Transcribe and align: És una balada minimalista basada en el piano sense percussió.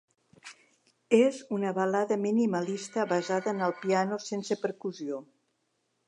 És 1.17 1.41
una 1.57 1.73
balada 1.79 2.17
minimalista 2.23 3.05
basada 3.11 3.53
en 3.55 3.61
el 3.67 3.75
piano 3.83 4.19
sense 4.29 4.57
percussió. 4.63 5.21